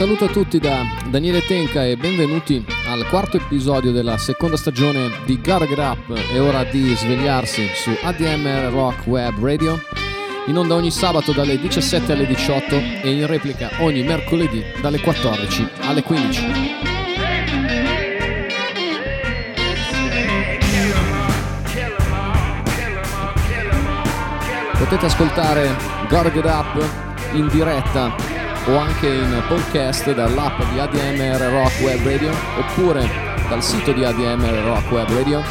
Saluto 0.00 0.24
a 0.24 0.28
tutti 0.28 0.58
da 0.58 0.82
Daniele 1.10 1.44
Tenca 1.44 1.84
e 1.84 1.94
benvenuti 1.94 2.64
al 2.88 3.06
quarto 3.08 3.36
episodio 3.36 3.92
della 3.92 4.16
seconda 4.16 4.56
stagione 4.56 5.10
di 5.26 5.38
Gotta 5.42 5.66
Get 5.66 5.76
Up. 5.76 6.14
È 6.14 6.40
ora 6.40 6.64
di 6.64 6.96
svegliarsi 6.96 7.68
su 7.74 7.90
ADMR 8.00 8.72
Rock 8.72 9.06
Web 9.06 9.38
Radio, 9.44 9.78
in 10.46 10.56
onda 10.56 10.74
ogni 10.74 10.90
sabato 10.90 11.32
dalle 11.32 11.60
17 11.60 12.12
alle 12.12 12.24
18 12.26 12.76
e 13.02 13.10
in 13.12 13.26
replica 13.26 13.68
ogni 13.80 14.02
mercoledì 14.02 14.64
dalle 14.80 15.00
14 15.00 15.68
alle 15.80 16.02
15. 16.02 16.46
Potete 24.78 25.04
ascoltare 25.04 25.76
Gotta 26.08 26.30
Get 26.30 26.44
Up 26.46 27.08
in 27.32 27.48
diretta 27.48 28.29
o 28.66 28.76
anche 28.76 29.06
in 29.06 29.42
podcast 29.48 30.12
dall'app 30.12 30.60
di 30.72 30.78
ADMR 30.78 31.40
Rock 31.50 31.80
Web 31.80 32.04
Radio 32.04 32.30
oppure 32.58 33.08
dal 33.48 33.62
sito 33.62 33.92
di 33.92 34.04
ADMR 34.04 34.62
Rock 34.64 34.90
Web 34.90 35.08
Radio 35.10 35.42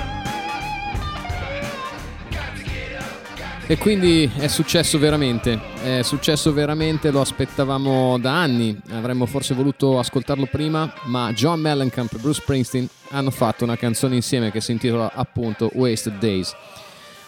E 3.71 3.77
quindi 3.77 4.27
è 4.35 4.47
successo 4.47 4.97
veramente, 4.97 5.59
è 5.83 6.01
successo 6.01 6.51
veramente, 6.51 7.11
lo 7.11 7.21
aspettavamo 7.21 8.17
da 8.17 8.41
anni, 8.41 8.75
avremmo 8.89 9.27
forse 9.27 9.53
voluto 9.53 9.99
ascoltarlo 9.99 10.47
prima, 10.47 10.91
ma 11.03 11.31
John 11.33 11.59
Mellencamp 11.59 12.11
e 12.13 12.17
Bruce 12.17 12.41
Springsteen 12.41 12.89
hanno 13.11 13.29
fatto 13.29 13.65
una 13.65 13.75
canzone 13.75 14.15
insieme 14.15 14.49
che 14.49 14.59
si 14.59 14.71
intitola 14.71 15.11
appunto 15.13 15.69
Wasted 15.71 16.17
Days. 16.17 16.55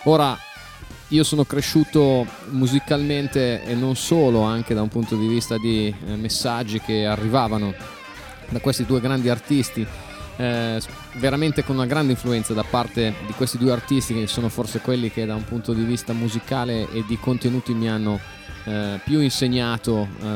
Ora, 0.06 0.36
io 1.10 1.24
sono 1.24 1.44
cresciuto 1.44 2.26
musicalmente 2.50 3.64
e 3.64 3.76
non 3.76 3.96
solo, 3.96 4.42
anche 4.42 4.74
da 4.74 4.82
un 4.82 4.90
punto 4.90 5.16
di 5.16 5.28
vista 5.28 5.58
di 5.60 5.94
eh, 6.08 6.16
messaggi 6.16 6.82
che 6.82 7.06
arrivavano 7.06 7.72
da 8.50 8.60
questi 8.60 8.84
due 8.84 9.00
grandi 9.00 9.30
artisti 9.30 9.86
eh, 10.38 10.82
veramente 11.18 11.64
con 11.64 11.76
una 11.76 11.86
grande 11.86 12.14
influenza 12.14 12.54
da 12.54 12.64
parte 12.64 13.14
di 13.26 13.34
questi 13.34 13.58
due 13.58 13.72
artisti 13.72 14.14
che 14.14 14.28
sono 14.28 14.50
forse 14.50 14.80
quelli 14.80 15.12
che 15.12 15.26
da 15.26 15.36
un 15.36 15.44
punto 15.44 15.74
di 15.74 15.84
vista 15.84 16.14
musicale 16.14 16.90
e 16.92 17.04
di 17.08 17.18
contenuti 17.18 17.74
mi 17.74 17.90
hanno 17.90 18.20
eh, 18.64 19.00
più 19.04 19.20
insegnato 19.20 20.08
eh, 20.22 20.28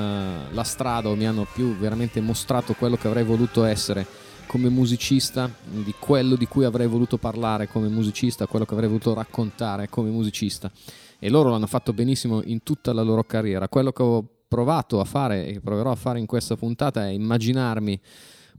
la 0.52 0.64
strada 0.64 1.10
o 1.10 1.16
mi 1.16 1.28
hanno 1.28 1.48
più 1.52 1.76
veramente 1.76 2.22
mostrato 2.22 2.74
quello 2.74 2.96
che 2.96 3.08
avrei 3.08 3.24
voluto 3.24 3.64
essere 3.64 4.06
come 4.46 4.70
musicista, 4.70 5.52
di 5.64 5.94
quello 5.98 6.36
di 6.36 6.48
cui 6.48 6.66
avrei 6.66 6.88
voluto 6.88 7.18
parlare 7.18 7.68
come 7.68 7.88
musicista, 7.88 8.46
quello 8.46 8.66
che 8.66 8.74
avrei 8.74 8.88
voluto 8.88 9.14
raccontare 9.14 9.90
come 9.90 10.10
musicista. 10.10 10.72
E 11.20 11.30
loro 11.30 11.50
l'hanno 11.50 11.68
fatto 11.68 11.94
benissimo 11.94 12.42
in 12.44 12.62
tutta 12.64 12.94
la 12.94 13.02
loro 13.02 13.24
carriera. 13.24 13.68
Quello 13.68 13.92
che 13.92 14.04
ho 14.04 14.24
provato 14.48 15.00
a 15.00 15.04
fare 15.04 15.48
e 15.48 15.60
proverò 15.60 15.92
a 15.92 15.96
fare 15.96 16.20
in 16.20 16.26
questa 16.26 16.56
puntata 16.56 17.06
è 17.06 17.10
immaginarmi 17.10 18.00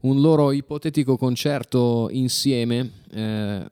un 0.01 0.21
loro 0.21 0.51
ipotetico 0.51 1.17
concerto 1.17 2.09
insieme, 2.11 2.91
eh, 3.11 3.67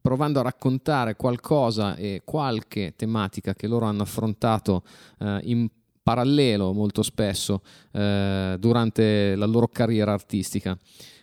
provando 0.00 0.40
a 0.40 0.42
raccontare 0.42 1.14
qualcosa 1.14 1.94
e 1.94 2.22
qualche 2.24 2.94
tematica 2.96 3.54
che 3.54 3.66
loro 3.66 3.86
hanno 3.86 4.02
affrontato 4.02 4.82
eh, 5.20 5.40
in 5.44 5.68
parallelo 6.02 6.72
molto 6.72 7.02
spesso 7.02 7.62
eh, 7.92 8.56
durante 8.58 9.36
la 9.36 9.46
loro 9.46 9.68
carriera 9.68 10.12
artistica. 10.12 10.76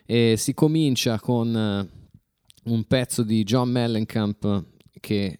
E 0.06 0.34
si 0.36 0.54
comincia 0.54 1.20
con 1.20 1.54
eh, 1.54 1.88
un 2.64 2.84
pezzo 2.84 3.22
di 3.22 3.44
John 3.44 3.70
Mellencamp 3.70 4.64
che 4.98 5.24
eh, 5.24 5.36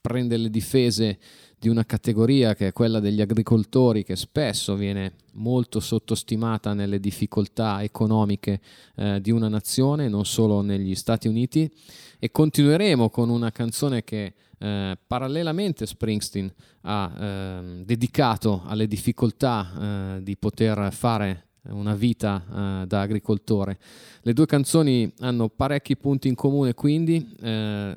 prende 0.00 0.36
le 0.36 0.50
difese 0.50 1.18
di 1.64 1.70
una 1.70 1.86
categoria 1.86 2.54
che 2.54 2.66
è 2.66 2.72
quella 2.72 3.00
degli 3.00 3.22
agricoltori 3.22 4.04
che 4.04 4.16
spesso 4.16 4.74
viene 4.74 5.14
molto 5.32 5.80
sottostimata 5.80 6.74
nelle 6.74 7.00
difficoltà 7.00 7.82
economiche 7.82 8.60
eh, 8.96 9.18
di 9.22 9.30
una 9.30 9.48
nazione, 9.48 10.06
non 10.10 10.26
solo 10.26 10.60
negli 10.60 10.94
Stati 10.94 11.26
Uniti 11.26 11.70
e 12.18 12.30
continueremo 12.30 13.08
con 13.08 13.30
una 13.30 13.50
canzone 13.50 14.04
che 14.04 14.34
eh, 14.58 14.98
parallelamente 15.06 15.86
Springsteen 15.86 16.52
ha 16.82 17.12
eh, 17.18 17.82
dedicato 17.82 18.60
alle 18.66 18.86
difficoltà 18.86 20.16
eh, 20.18 20.22
di 20.22 20.36
poter 20.36 20.92
fare 20.92 21.46
una 21.70 21.94
vita 21.94 22.44
uh, 22.46 22.86
da 22.86 23.00
agricoltore. 23.00 23.78
Le 24.20 24.34
due 24.34 24.44
canzoni 24.44 25.10
hanno 25.20 25.48
parecchi 25.48 25.96
punti 25.96 26.28
in 26.28 26.34
comune, 26.34 26.74
quindi 26.74 27.26
eh, 27.40 27.96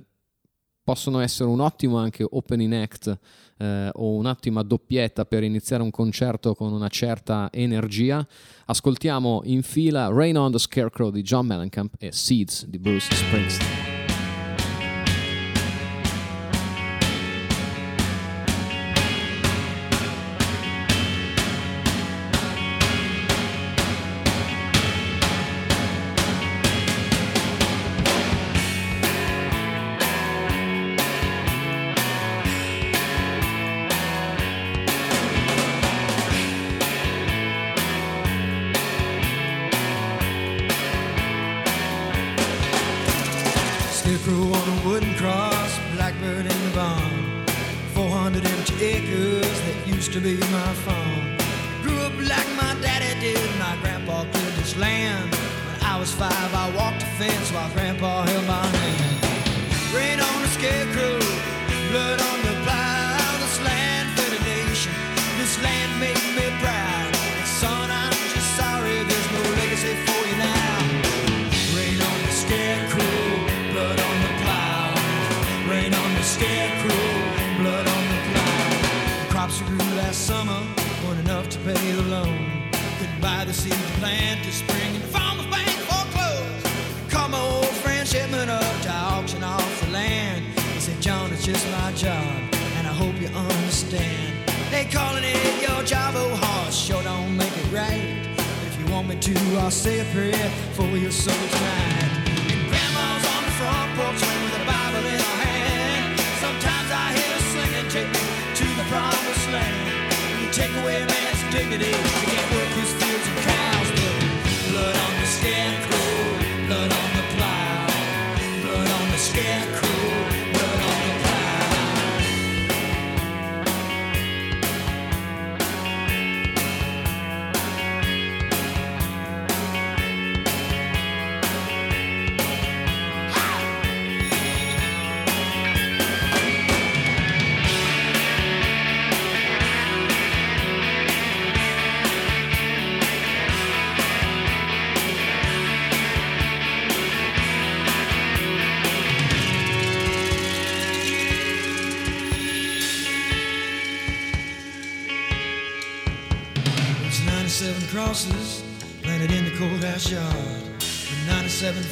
possono 0.88 1.20
essere 1.20 1.50
un 1.50 1.60
ottimo 1.60 1.98
anche 1.98 2.26
opening 2.26 2.72
act 2.72 3.20
eh, 3.58 3.90
o 3.92 4.14
un'ottima 4.14 4.64
doppietta 4.64 5.26
per 5.26 5.44
iniziare 5.44 5.84
un 5.84 5.92
concerto 5.92 6.56
con 6.56 6.72
una 6.72 6.88
certa 6.88 7.50
energia. 7.52 8.26
Ascoltiamo 8.68 9.42
in 9.44 9.64
fila 9.64 10.08
Rain 10.08 10.38
on 10.38 10.54
the 10.54 10.60
Scarecrow 10.60 11.12
di 11.12 11.24
John 11.24 11.46
Mellencamp 11.46 11.96
e 12.00 12.14
Seeds 12.14 12.68
di 12.68 12.80
Bruce 12.80 13.14
Springsteen. 13.14 13.87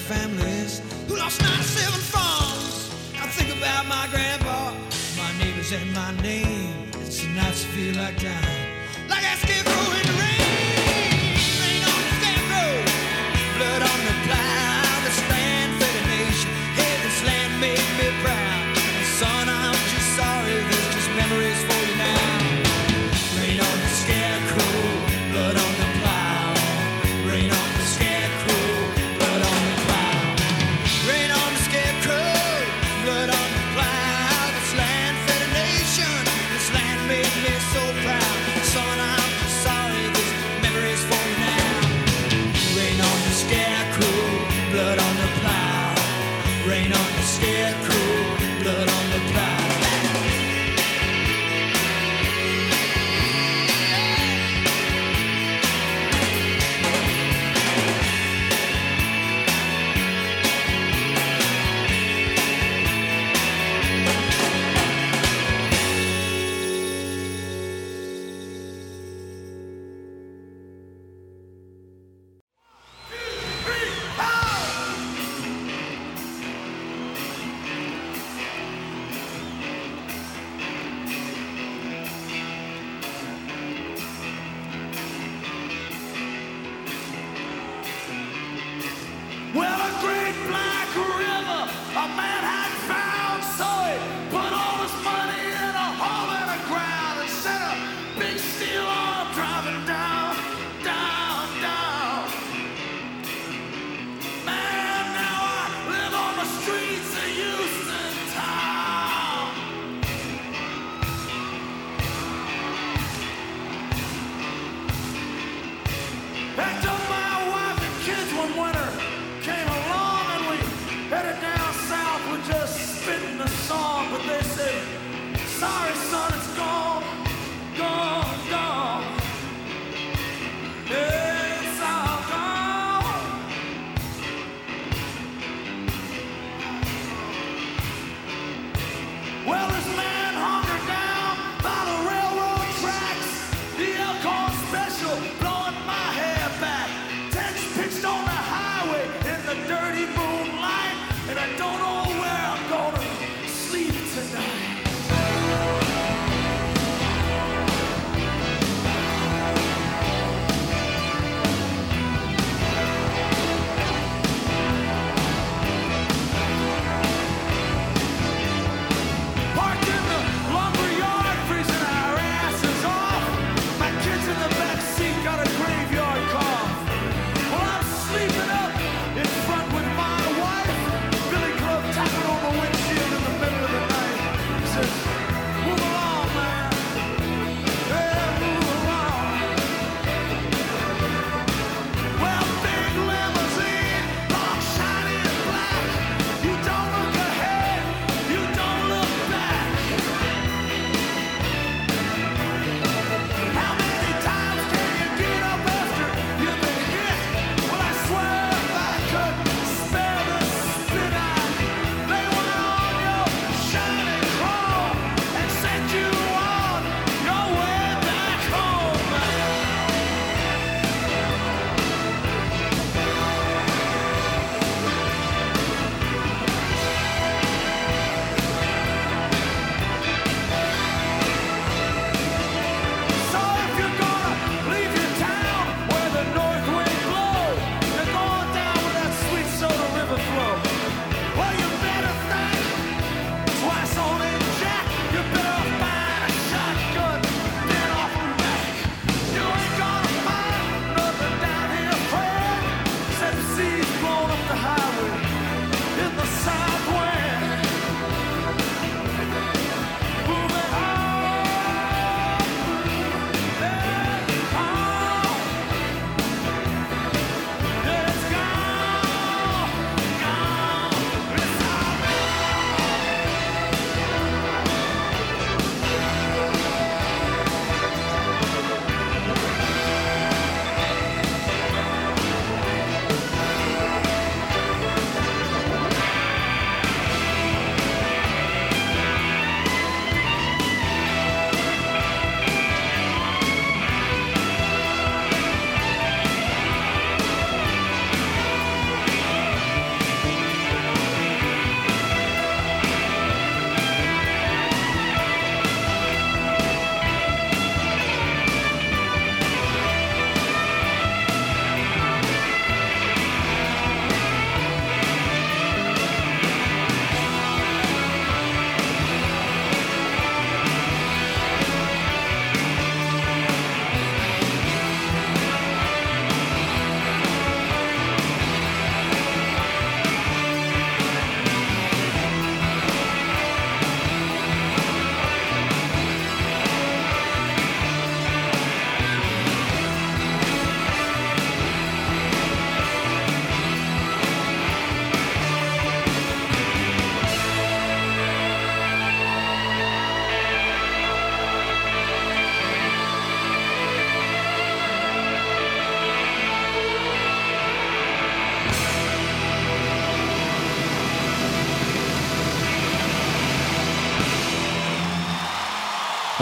Families 0.06 0.82
who 1.08 1.16
lost 1.18 1.42
97 1.42 1.95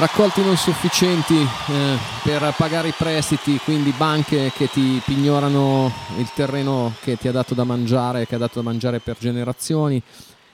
raccolti 0.05 0.43
non 0.43 0.57
sufficienti 0.57 1.33
eh, 1.37 1.97
per 2.23 2.53
pagare 2.57 2.89
i 2.89 2.93
prestiti, 2.97 3.57
quindi 3.63 3.93
banche 3.95 4.51
che 4.53 4.67
ti 4.67 5.01
pignorano 5.05 5.89
il 6.17 6.29
terreno 6.35 6.93
che 6.99 7.15
ti 7.15 7.29
ha 7.29 7.31
dato 7.31 7.53
da 7.53 7.63
mangiare, 7.63 8.27
che 8.27 8.35
ha 8.35 8.37
dato 8.37 8.59
da 8.59 8.65
mangiare 8.65 8.99
per 8.99 9.15
generazioni. 9.17 10.01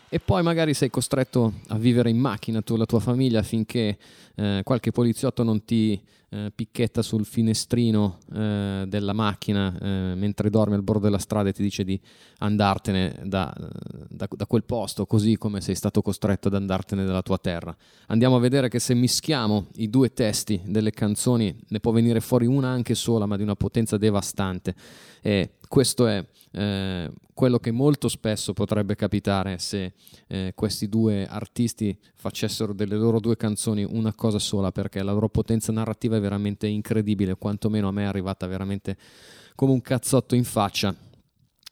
E 0.08 0.20
poi 0.20 0.44
magari 0.44 0.76
sei 0.76 0.92
costretto 0.92 1.54
a 1.70 1.78
vivere 1.78 2.12
in 2.12 2.20
macchina 2.20 2.62
tu 2.62 2.76
e 2.76 2.78
la 2.78 2.86
tua 2.86 3.00
famiglia 3.00 3.42
finché 3.42 3.98
eh, 4.36 4.62
qualche 4.64 4.92
poliziotto 4.92 5.42
non 5.42 5.66
ti 5.66 6.00
eh, 6.30 6.52
picchetta 6.54 7.02
sul 7.02 7.26
finestrino 7.26 8.20
eh, 8.34 8.86
della 8.88 9.14
macchina 9.14 9.76
eh, 9.80 10.14
mentre 10.16 10.50
dormi 10.50 10.76
al 10.76 10.84
bordo 10.84 11.06
della 11.06 11.18
strada 11.18 11.50
e 11.50 11.54
ti 11.54 11.62
dice 11.62 11.84
di 11.84 12.00
andartene 12.40 13.22
da, 13.24 13.54
da, 14.08 14.28
da, 14.30 14.46
quel 14.46 14.64
posto, 14.64 15.06
così 15.06 15.38
come 15.38 15.62
sei 15.62 15.76
stato 15.76 16.02
costretto 16.02 16.48
ad 16.48 16.56
andartene 16.56 17.06
dalla 17.06 17.22
tua 17.22 17.38
terra. 17.38 17.76
Andiamo 18.08 18.36
a 18.36 18.40
vedere 18.40 18.70
che 18.70 18.80
se 18.80 18.94
mischiamo 18.94 19.68
i 19.76 19.90
due 19.90 20.14
testi 20.14 20.62
delle 20.66 20.92
canzoni 20.92 21.56
ne 21.68 21.80
può 21.80 21.92
venire 21.92 22.20
fuori 22.20 22.46
una 22.46 22.70
anche 22.70 22.96
sola, 22.96 23.26
ma 23.26 23.36
di 23.36 23.44
una 23.44 23.56
potenza 23.56 23.98
devastante. 23.98 24.76
E 25.22 25.56
questo 25.70 26.08
è 26.08 26.26
eh, 26.52 27.12
quello 27.32 27.60
che 27.60 27.70
molto 27.70 28.08
spesso 28.08 28.54
potrebbe 28.54 28.96
capitare 28.96 29.60
se 29.60 29.94
eh, 30.28 30.52
questi 30.56 30.90
due 30.90 31.28
artisti 31.28 31.96
facessero 32.16 32.74
delle 32.74 32.96
loro 32.96 33.20
due 33.20 33.38
canzoni 33.38 33.86
una 33.88 34.14
cosa 34.16 34.40
sola, 34.40 34.72
perché 34.72 35.04
la 35.04 35.14
loro 35.14 35.30
potenza 35.30 35.72
narrativa 35.72 36.18
è 36.18 36.20
veramente 36.20 36.66
incredibile, 36.66 37.36
quantomeno 37.36 37.88
a 37.88 37.92
me 37.92 38.02
è 38.02 38.08
arrivata 38.08 38.48
veramente 38.48 38.98
come 39.54 39.72
un 39.72 39.82
cazzotto 39.82 40.34
in 40.34 40.44
faccia 40.44 40.94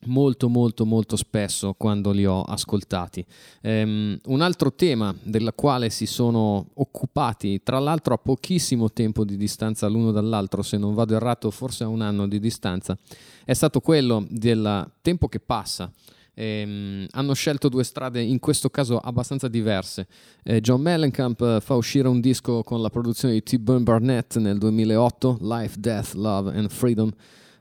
molto 0.06 0.48
molto 0.48 0.86
molto 0.86 1.16
spesso 1.16 1.74
quando 1.74 2.12
li 2.12 2.26
ho 2.26 2.44
ascoltati. 2.44 3.26
Um, 3.64 4.18
un 4.26 4.42
altro 4.42 4.74
tema 4.74 5.14
del 5.24 5.54
quale 5.56 5.90
si 5.90 6.06
sono 6.06 6.68
occupati, 6.76 7.62
tra 7.64 7.80
l'altro 7.80 8.14
a 8.14 8.18
pochissimo 8.18 8.92
tempo 8.92 9.26
di 9.26 9.38
distanza 9.38 9.88
l'uno 9.88 10.12
dall'altro, 10.12 10.62
se 10.62 10.78
non 10.78 10.94
vado 10.94 11.16
errato 11.16 11.50
forse 11.52 11.84
a 11.84 11.88
un 11.88 12.02
anno 12.02 12.28
di 12.28 12.40
distanza, 12.40 12.98
è 13.44 13.54
stato 13.54 13.82
quello 13.82 14.26
del 14.30 14.92
tempo 15.02 15.28
che 15.28 15.40
passa. 15.40 15.92
Ehm, 16.40 17.08
hanno 17.12 17.34
scelto 17.34 17.68
due 17.68 17.84
strade 17.84 18.22
in 18.22 18.38
questo 18.40 18.70
caso 18.70 19.00
abbastanza 19.00 19.48
diverse. 19.48 20.08
Eh, 20.44 20.62
John 20.62 20.82
Mellencamp 20.82 21.60
fa 21.62 21.74
uscire 21.74 22.08
un 22.08 22.20
disco 22.20 22.62
con 22.62 22.84
la 22.84 22.92
produzione 22.92 23.34
di 23.34 23.42
T-Burn 23.42 23.84
Barnett 23.84 24.38
nel 24.38 24.60
2008, 24.60 25.40
Life, 25.42 25.80
Death, 25.80 26.14
Love 26.14 26.56
and 26.56 26.70
Freedom 26.70 27.12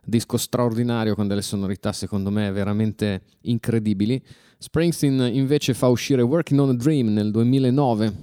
disco 0.06 0.36
straordinario 0.36 1.14
con 1.14 1.26
delle 1.26 1.42
sonorità 1.42 1.92
secondo 1.92 2.30
me 2.30 2.50
veramente 2.52 3.22
incredibili. 3.42 4.22
Springsteen 4.58 5.34
invece 5.34 5.74
fa 5.74 5.88
uscire 5.88 6.22
Working 6.22 6.60
on 6.60 6.68
a 6.70 6.74
Dream 6.74 7.08
nel 7.08 7.30
2009, 7.30 8.14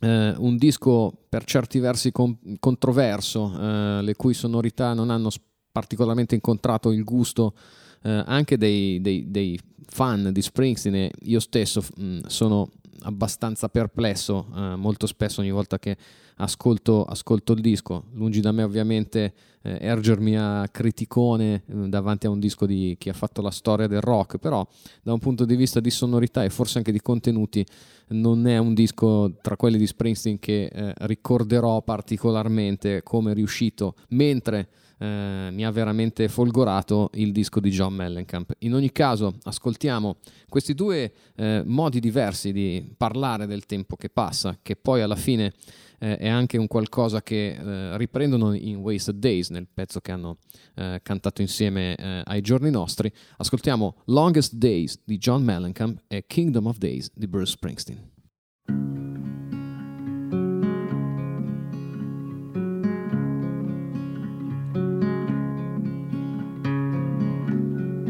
eh, 0.00 0.34
un 0.38 0.56
disco 0.56 1.12
per 1.28 1.44
certi 1.44 1.78
versi 1.78 2.12
con- 2.12 2.38
controverso, 2.58 3.52
eh, 3.60 4.02
le 4.02 4.14
cui 4.14 4.32
sonorità 4.32 4.94
non 4.94 5.10
hanno 5.10 5.28
particolarmente 5.72 6.34
incontrato 6.34 6.90
il 6.90 7.04
gusto 7.04 7.54
eh, 8.02 8.22
anche 8.26 8.56
dei, 8.56 9.00
dei, 9.00 9.30
dei, 9.30 9.58
fan 9.92 10.30
di 10.32 10.40
Springsteen 10.40 10.94
e 10.94 11.10
io 11.22 11.40
stesso 11.40 11.82
mh, 11.96 12.20
sono 12.26 12.70
abbastanza 13.02 13.68
perplesso 13.68 14.46
eh, 14.54 14.76
molto 14.76 15.08
spesso 15.08 15.40
ogni 15.40 15.50
volta 15.50 15.80
che 15.80 15.96
ascolto, 16.40 17.04
ascolto 17.04 17.52
il 17.52 17.60
disco. 17.60 18.04
Lungi 18.12 18.40
da 18.40 18.52
me 18.52 18.62
ovviamente 18.62 19.32
eh, 19.62 19.78
ergermi 19.80 20.36
a 20.36 20.68
criticone 20.70 21.62
eh, 21.66 21.88
davanti 21.88 22.26
a 22.26 22.30
un 22.30 22.40
disco 22.40 22.66
di 22.66 22.96
chi 22.98 23.08
ha 23.08 23.12
fatto 23.12 23.42
la 23.42 23.50
storia 23.50 23.86
del 23.86 24.00
rock, 24.00 24.38
però 24.38 24.66
da 25.02 25.12
un 25.12 25.18
punto 25.18 25.44
di 25.44 25.56
vista 25.56 25.80
di 25.80 25.90
sonorità 25.90 26.42
e 26.44 26.50
forse 26.50 26.78
anche 26.78 26.92
di 26.92 27.00
contenuti 27.00 27.64
non 28.08 28.46
è 28.46 28.58
un 28.58 28.74
disco 28.74 29.36
tra 29.40 29.56
quelli 29.56 29.78
di 29.78 29.86
Springsteen 29.86 30.38
che 30.38 30.64
eh, 30.64 30.92
ricorderò 31.00 31.82
particolarmente 31.82 33.02
come 33.02 33.34
riuscito, 33.34 33.94
mentre 34.08 34.68
eh, 34.98 35.48
mi 35.50 35.64
ha 35.64 35.70
veramente 35.70 36.28
folgorato 36.28 37.10
il 37.14 37.32
disco 37.32 37.60
di 37.60 37.70
John 37.70 37.94
Mellencamp. 37.94 38.52
In 38.60 38.74
ogni 38.74 38.92
caso, 38.92 39.34
ascoltiamo 39.44 40.16
questi 40.48 40.74
due 40.74 41.12
eh, 41.36 41.62
modi 41.64 42.00
diversi 42.00 42.52
di 42.52 42.92
parlare 42.96 43.46
del 43.46 43.64
tempo 43.64 43.96
che 43.96 44.10
passa, 44.10 44.58
che 44.60 44.76
poi 44.76 45.00
alla 45.00 45.16
fine 45.16 45.52
eh, 46.00 46.16
è 46.16 46.28
anche 46.28 46.56
un 46.56 46.66
qualcosa 46.66 47.22
che 47.22 47.50
eh, 47.50 47.96
riprendono 47.98 48.54
in 48.54 48.76
Wasted 48.76 49.18
Days, 49.18 49.50
nel 49.50 49.68
pezzo 49.72 50.00
che 50.00 50.12
hanno 50.12 50.38
eh, 50.74 51.00
cantato 51.02 51.42
insieme 51.42 51.94
eh, 51.94 52.22
ai 52.24 52.40
giorni 52.40 52.70
nostri. 52.70 53.12
Ascoltiamo 53.36 54.02
Longest 54.06 54.54
Days 54.54 55.00
di 55.04 55.18
John 55.18 55.44
Mellencamp 55.44 56.02
e 56.08 56.24
Kingdom 56.26 56.66
of 56.66 56.78
Days 56.78 57.10
di 57.14 57.28
Bruce 57.28 57.52
Springsteen. 57.52 58.08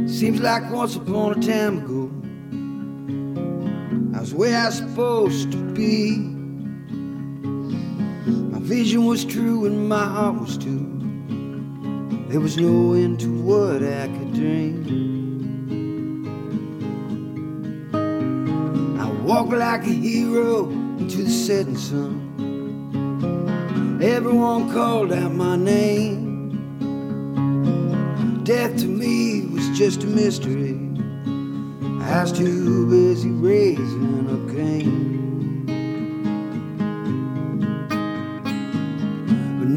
Seems 0.06 0.40
like 0.40 0.70
once 0.70 0.96
upon 0.96 1.32
a 1.32 1.40
time 1.40 1.78
ago, 1.78 2.10
I 4.14 4.20
was 4.20 4.34
where 4.34 4.54
I 4.54 4.66
was 4.66 4.76
supposed 4.76 5.50
to 5.52 5.58
be. 5.72 6.39
Vision 8.70 9.04
was 9.04 9.24
true 9.24 9.66
and 9.66 9.88
my 9.88 10.04
heart 10.04 10.40
was 10.42 10.56
too. 10.56 10.86
There 12.28 12.38
was 12.38 12.56
no 12.56 12.92
end 12.92 13.18
to 13.18 13.42
what 13.42 13.82
I 13.82 14.06
could 14.06 14.32
dream. 14.32 14.76
I 18.96 19.10
walked 19.26 19.50
like 19.50 19.82
a 19.82 19.92
hero 20.08 20.70
into 21.00 21.24
the 21.24 21.30
setting 21.30 21.76
sun. 21.76 22.28
Everyone 24.00 24.72
called 24.72 25.12
out 25.12 25.34
my 25.34 25.56
name. 25.56 26.20
Death 28.44 28.76
to 28.82 28.86
me 28.86 29.46
was 29.46 29.68
just 29.76 30.04
a 30.04 30.06
mystery. 30.06 30.78
I 32.02 32.22
was 32.22 32.30
too 32.30 32.88
busy 32.88 33.30
raising 33.30 34.30
up 34.30 34.39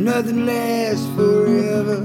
nothing 0.03 0.45
lasts 0.45 1.07
forever. 1.15 2.03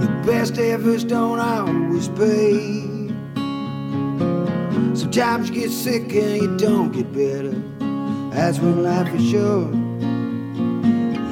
Your 0.00 0.24
best 0.26 0.58
efforts 0.58 1.02
don't 1.02 1.40
always 1.40 2.08
pay. 2.08 2.84
Sometimes 4.94 5.48
you 5.48 5.54
get 5.62 5.70
sick 5.70 6.14
and 6.14 6.42
you 6.42 6.56
don't 6.58 6.92
get 6.92 7.10
better. 7.12 7.54
That's 8.34 8.58
when 8.58 8.82
life 8.82 9.14
is 9.14 9.30
short, 9.30 9.74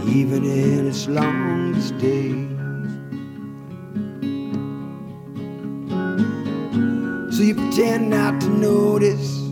even 0.08 0.44
in 0.44 0.86
its 0.88 1.06
longest 1.06 1.98
days. 1.98 2.48
So 7.36 7.42
you 7.42 7.54
pretend 7.54 8.08
not 8.08 8.40
to 8.40 8.48
notice 8.48 9.42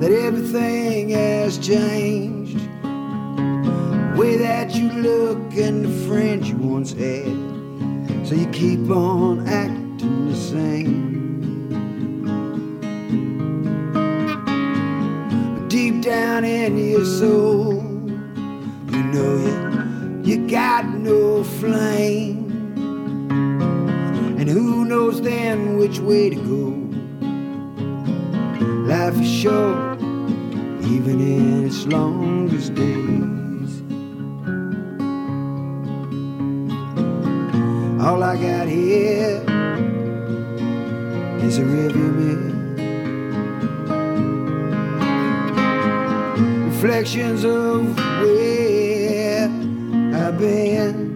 that 0.00 0.12
everything 0.12 1.10
has 1.10 1.58
changed 1.58 2.39
way 4.20 4.36
that 4.36 4.74
you 4.74 4.90
look 4.90 5.38
and 5.54 5.82
the 5.82 6.06
friends 6.06 6.46
you 6.50 6.56
once 6.58 6.92
had. 6.92 7.24
So 8.26 8.34
you 8.34 8.46
keep 8.52 8.90
on 8.90 9.48
acting 9.48 10.28
the 10.28 10.36
same. 10.36 11.70
But 15.54 15.68
deep 15.70 16.02
down 16.02 16.44
in 16.44 16.76
your 16.76 17.06
soul, 17.06 17.82
you 18.92 19.02
know 19.14 19.36
you, 19.46 20.22
you 20.22 20.46
got 20.50 20.84
no 20.84 21.42
flame. 21.42 22.50
And 24.38 24.50
who 24.50 24.84
knows 24.84 25.22
then 25.22 25.78
which 25.78 25.98
way 25.98 26.28
to 26.28 26.36
go? 26.36 26.76
Life 28.86 29.18
is 29.18 29.32
short, 29.32 29.98
even 30.94 31.20
in 31.22 31.64
its 31.64 31.86
longest 31.86 32.19
Reflections 47.00 47.44
of 47.44 47.96
where 47.96 49.48
I've 50.22 50.38
been. 50.38 51.08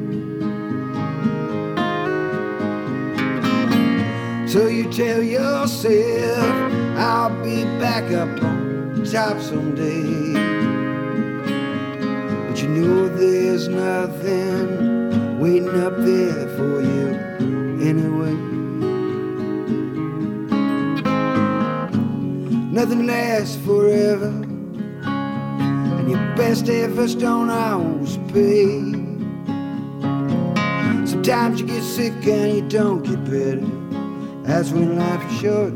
So 4.49 4.67
you 4.69 4.91
tell 4.91 5.23
yourself 5.23 6.73
I'll 6.97 7.45
be 7.45 7.65
back 7.79 8.11
up 8.13 8.43
on 8.43 9.05
top 9.05 9.39
someday. 9.43 10.33
But 12.49 12.63
you 12.63 12.69
know 12.69 13.09
there's 13.11 13.69
nothing 13.69 15.39
waiting 15.39 15.69
up 15.69 15.99
there 15.99 16.49
for 16.57 16.81
you 16.81 17.09
anyway. 17.83 18.33
Nothing 22.73 23.07
lasts 23.07 23.57
forever. 23.67 24.44
Best 26.37 26.69
efforts 26.69 27.15
don't 27.15 27.49
always 27.49 28.17
pay. 28.33 28.93
Sometimes 31.07 31.61
you 31.61 31.67
get 31.67 31.83
sick 31.83 32.13
and 32.27 32.57
you 32.57 32.69
don't 32.69 33.05
get 33.05 33.25
better. 33.25 33.65
That's 34.43 34.71
when 34.73 34.97
life 34.99 35.25
is 35.31 35.41
short, 35.41 35.73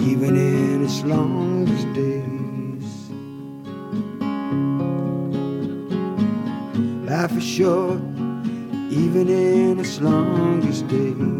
even 0.00 0.34
in 0.36 0.84
its 0.84 1.02
longest 1.04 1.92
days. 1.92 3.10
Life 7.06 7.36
is 7.36 7.44
short, 7.44 8.00
even 8.90 9.28
in 9.28 9.78
its 9.78 10.00
longest 10.00 10.88
days. 10.88 11.39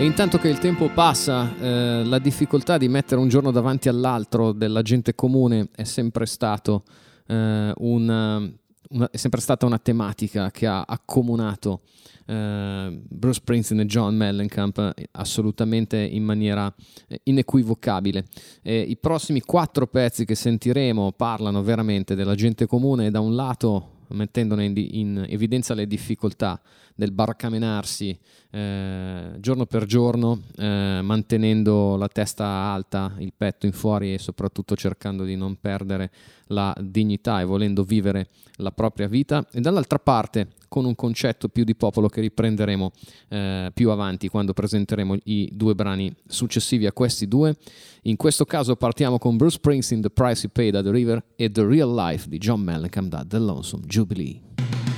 E 0.00 0.04
intanto 0.06 0.38
che 0.38 0.48
il 0.48 0.58
tempo 0.58 0.88
passa, 0.88 1.54
eh, 1.58 2.04
la 2.06 2.18
difficoltà 2.18 2.78
di 2.78 2.88
mettere 2.88 3.20
un 3.20 3.28
giorno 3.28 3.50
davanti 3.50 3.90
all'altro 3.90 4.52
della 4.52 4.80
gente 4.80 5.14
comune 5.14 5.68
è 5.74 5.84
sempre, 5.84 6.24
stato, 6.24 6.84
eh, 7.26 7.70
un, 7.76 8.52
una, 8.88 9.10
è 9.10 9.16
sempre 9.18 9.42
stata 9.42 9.66
una 9.66 9.78
tematica 9.78 10.50
che 10.50 10.66
ha 10.66 10.84
accomunato 10.88 11.82
eh, 12.24 12.98
Bruce 13.10 13.42
Princeton 13.44 13.80
e 13.80 13.84
John 13.84 14.16
Mellencamp 14.16 14.94
eh, 14.96 15.08
assolutamente 15.10 15.98
in 15.98 16.24
maniera 16.24 16.74
eh, 17.06 17.20
inequivocabile. 17.24 18.24
E 18.62 18.80
I 18.80 18.96
prossimi 18.96 19.42
quattro 19.42 19.86
pezzi 19.86 20.24
che 20.24 20.34
sentiremo 20.34 21.12
parlano 21.12 21.62
veramente 21.62 22.14
della 22.14 22.34
gente 22.34 22.64
comune 22.64 23.10
da 23.10 23.20
un 23.20 23.34
lato 23.34 23.98
mettendone 24.08 24.64
in, 24.64 24.72
in 24.76 25.26
evidenza 25.28 25.74
le 25.74 25.86
difficoltà 25.86 26.60
del 27.00 27.12
barcamenarsi 27.12 28.16
eh, 28.50 29.30
giorno 29.38 29.64
per 29.64 29.86
giorno, 29.86 30.42
eh, 30.58 31.00
mantenendo 31.02 31.96
la 31.96 32.08
testa 32.08 32.44
alta, 32.44 33.14
il 33.20 33.32
petto 33.34 33.64
in 33.64 33.72
fuori 33.72 34.12
e 34.12 34.18
soprattutto 34.18 34.76
cercando 34.76 35.24
di 35.24 35.34
non 35.34 35.56
perdere 35.58 36.10
la 36.48 36.76
dignità 36.78 37.40
e 37.40 37.46
volendo 37.46 37.84
vivere 37.84 38.28
la 38.56 38.70
propria 38.70 39.08
vita. 39.08 39.46
E 39.50 39.62
dall'altra 39.62 39.98
parte, 39.98 40.48
con 40.68 40.84
un 40.84 40.94
concetto 40.94 41.48
più 41.48 41.64
di 41.64 41.74
popolo 41.74 42.08
che 42.08 42.20
riprenderemo 42.20 42.92
eh, 43.28 43.70
più 43.72 43.88
avanti 43.88 44.28
quando 44.28 44.52
presenteremo 44.52 45.16
i 45.24 45.48
due 45.54 45.74
brani 45.74 46.14
successivi 46.26 46.84
a 46.84 46.92
questi 46.92 47.26
due. 47.26 47.56
In 48.02 48.16
questo 48.16 48.44
caso 48.44 48.76
partiamo 48.76 49.18
con 49.18 49.38
Bruce 49.38 49.56
Springsteen, 49.56 50.02
The 50.02 50.10
Price 50.10 50.42
You 50.42 50.52
Pay 50.52 50.70
da 50.70 50.82
the 50.82 50.90
River 50.90 51.24
e 51.34 51.50
The 51.50 51.64
Real 51.64 51.94
Life 51.94 52.28
di 52.28 52.36
John 52.36 52.60
Mellencamp 52.60 53.08
da 53.08 53.24
The 53.26 53.38
Lonesome 53.38 53.86
Jubilee. 53.86 54.89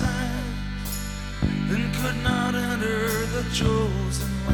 and 0.00 1.94
could 1.96 2.16
not 2.24 2.54
enter 2.54 3.26
the 3.26 3.46
jewels 3.52 4.22
in 4.22 4.51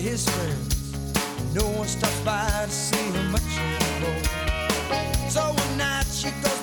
his 0.00 0.28
friends. 0.28 1.54
No 1.54 1.68
one 1.78 1.86
stops 1.86 2.20
by 2.20 2.64
to 2.64 2.70
see 2.70 3.10
how 3.10 3.22
much 3.30 3.42
anymore. 3.58 4.22
So 5.28 5.42
one 5.42 5.76
night 5.76 6.06
she 6.06 6.30
goes 6.42 6.59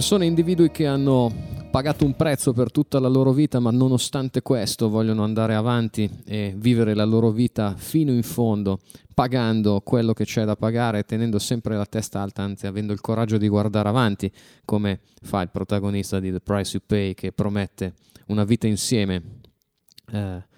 Persone 0.00 0.24
individui 0.24 0.70
che 0.70 0.86
hanno 0.86 1.30
pagato 1.70 2.06
un 2.06 2.16
prezzo 2.16 2.54
per 2.54 2.70
tutta 2.70 2.98
la 2.98 3.06
loro 3.06 3.34
vita, 3.34 3.60
ma 3.60 3.70
nonostante 3.70 4.40
questo 4.40 4.88
vogliono 4.88 5.24
andare 5.24 5.54
avanti 5.54 6.08
e 6.24 6.54
vivere 6.56 6.94
la 6.94 7.04
loro 7.04 7.30
vita 7.30 7.74
fino 7.76 8.10
in 8.10 8.22
fondo, 8.22 8.80
pagando 9.12 9.82
quello 9.82 10.14
che 10.14 10.24
c'è 10.24 10.46
da 10.46 10.56
pagare, 10.56 11.04
tenendo 11.04 11.38
sempre 11.38 11.76
la 11.76 11.84
testa 11.84 12.22
alta, 12.22 12.40
anzi 12.42 12.66
avendo 12.66 12.94
il 12.94 13.02
coraggio 13.02 13.36
di 13.36 13.46
guardare 13.46 13.90
avanti, 13.90 14.32
come 14.64 15.00
fa 15.20 15.42
il 15.42 15.50
protagonista 15.50 16.18
di 16.18 16.30
The 16.30 16.40
Price 16.40 16.78
You 16.78 16.82
Pay, 16.86 17.12
che 17.12 17.32
promette 17.32 17.92
una 18.28 18.44
vita 18.44 18.66
insieme. 18.66 19.22
eh, 20.12 20.48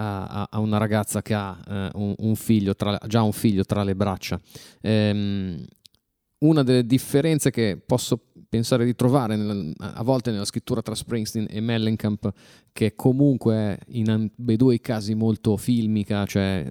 a- 0.00 0.46
a 0.48 0.60
una 0.60 0.78
ragazza 0.78 1.22
che 1.22 1.34
ha 1.34 1.58
eh, 1.66 1.90
un, 1.94 2.14
un 2.18 2.36
figlio 2.36 2.76
tra, 2.76 2.96
già 3.08 3.22
un 3.22 3.32
figlio 3.32 3.64
tra 3.64 3.82
le 3.82 3.96
braccia. 3.96 4.40
Ehm, 4.80 5.64
una 6.38 6.62
delle 6.62 6.86
differenze 6.86 7.50
che 7.50 7.80
posso 7.84 8.20
pensare 8.48 8.84
di 8.84 8.94
trovare 8.94 9.36
nel- 9.36 9.74
a 9.78 10.02
volte 10.02 10.30
nella 10.30 10.44
scrittura 10.44 10.80
tra 10.80 10.94
Springsteen 10.94 11.46
e 11.50 11.60
Mellencamp, 11.60 12.32
che 12.72 12.94
comunque 12.94 13.78
in 13.88 14.08
ambedue 14.08 14.74
i 14.74 14.80
casi 14.80 15.14
molto 15.14 15.56
filmica, 15.56 16.24
cioè 16.24 16.66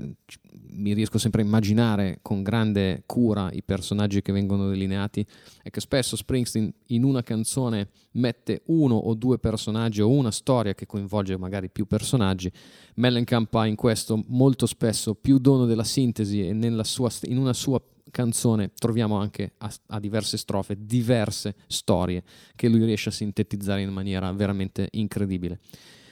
mi 0.69 0.93
riesco 0.93 1.17
sempre 1.17 1.41
a 1.41 1.45
immaginare 1.45 2.19
con 2.21 2.43
grande 2.43 3.03
cura 3.05 3.49
i 3.51 3.63
personaggi 3.63 4.21
che 4.21 4.31
vengono 4.31 4.69
delineati, 4.69 5.25
è 5.63 5.69
che 5.69 5.79
spesso 5.79 6.15
Springsteen 6.15 6.71
in 6.87 7.03
una 7.03 7.23
canzone 7.23 7.89
mette 8.11 8.61
uno 8.67 8.95
o 8.95 9.13
due 9.13 9.39
personaggi 9.39 10.01
o 10.01 10.09
una 10.09 10.31
storia 10.31 10.73
che 10.73 10.85
coinvolge 10.85 11.37
magari 11.37 11.69
più 11.69 11.85
personaggi. 11.85 12.51
Mellencamp 12.95 13.53
ha 13.55 13.65
in 13.65 13.75
questo 13.75 14.23
molto 14.27 14.65
spesso 14.65 15.13
più 15.15 15.39
dono 15.39 15.65
della 15.65 15.83
sintesi 15.83 16.47
e 16.47 16.53
nella 16.53 16.83
sua, 16.83 17.09
in 17.23 17.37
una 17.37 17.53
sua 17.53 17.81
canzone 18.11 18.71
troviamo 18.77 19.17
anche 19.17 19.53
a, 19.57 19.71
a 19.87 19.99
diverse 19.99 20.37
strofe 20.37 20.77
diverse 20.79 21.55
storie 21.67 22.23
che 22.55 22.67
lui 22.67 22.83
riesce 22.83 23.09
a 23.09 23.11
sintetizzare 23.11 23.81
in 23.81 23.91
maniera 23.91 24.31
veramente 24.31 24.87
incredibile. 24.91 25.59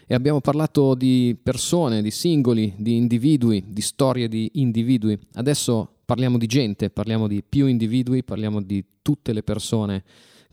E 0.08 0.14
abbiamo 0.14 0.40
parlato 0.40 0.94
di 0.94 1.36
persone, 1.42 2.04
di 2.04 2.12
singoli, 2.12 2.74
di 2.78 2.96
individui, 2.96 3.64
di 3.68 3.82
storie 3.82 4.28
di 4.28 4.52
individui. 4.54 5.18
Adesso 5.34 5.96
parliamo 6.06 6.38
di 6.38 6.46
gente, 6.46 6.92
parliamo 6.92 7.28
di 7.28 7.44
più 7.48 7.66
individui, 7.66 8.24
parliamo 8.24 8.62
di 8.62 8.86
tutte 9.02 9.34
le 9.34 9.42
persone 9.42 10.04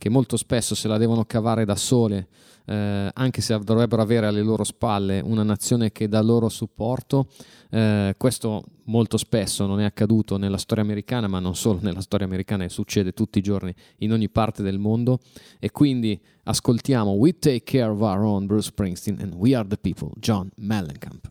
che 0.03 0.09
molto 0.09 0.37
spesso 0.37 0.75
se 0.75 0.88
la 0.88 0.99
devono 0.99 1.25
cavare 1.25 1.65
da 1.65 1.77
sole, 1.77 2.27
eh, 2.67 3.09
anche 3.15 3.41
se 3.41 3.57
dovrebbero 3.61 4.03
avere 4.03 4.27
alle 4.27 4.43
loro 4.43 4.65
spalle 4.65 5.21
una 5.21 5.45
nazione 5.45 5.93
che 5.93 6.09
dà 6.09 6.21
loro 6.21 6.49
supporto. 6.49 7.29
Eh, 7.71 8.17
questo 8.19 8.65
molto 8.87 9.17
spesso 9.17 9.65
non 9.65 9.79
è 9.79 9.85
accaduto 9.85 10.38
nella 10.38 10.57
storia 10.57 10.83
americana, 10.83 11.29
ma 11.29 11.38
non 11.38 11.55
solo 11.55 11.79
nella 11.83 12.01
storia 12.01 12.27
americana, 12.27 12.69
succede 12.69 13.12
tutti 13.12 13.38
i 13.38 13.43
giorni 13.43 13.73
in 13.99 14.11
ogni 14.11 14.29
parte 14.29 14.65
del 14.65 14.81
mondo. 14.81 15.21
E 15.61 15.71
quindi 15.71 16.21
ascoltiamo 16.43 17.12
We 17.12 17.38
Take 17.38 17.62
Care 17.62 17.93
of 17.93 18.01
Our 18.01 18.25
Own 18.25 18.47
Bruce 18.47 18.71
Springsteen 18.71 19.21
and 19.21 19.35
We 19.35 19.55
Are 19.55 19.69
the 19.69 19.77
People, 19.77 20.11
John 20.19 20.51
Mellencamp. 20.57 21.31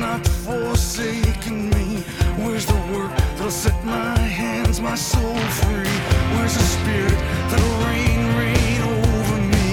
not 0.00 0.26
forsaken 0.26 1.68
me? 1.68 2.02
Where's 2.42 2.64
the 2.64 2.80
work 2.94 3.14
that'll 3.36 3.50
set 3.50 3.84
my 3.84 4.16
hands, 4.16 4.80
my 4.80 4.94
soul 4.94 5.36
free? 5.60 5.96
Where's 6.32 6.54
the 6.54 6.66
spirit 6.76 7.18
that'll 7.50 7.76
rain 7.86 8.20
rain 8.40 8.80
over 8.80 9.36
me? 9.54 9.68